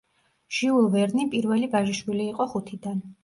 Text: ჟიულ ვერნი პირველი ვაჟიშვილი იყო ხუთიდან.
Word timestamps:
ჟიულ 0.59 0.87
ვერნი 0.95 1.27
პირველი 1.35 1.69
ვაჟიშვილი 1.75 2.27
იყო 2.31 2.51
ხუთიდან. 2.55 3.05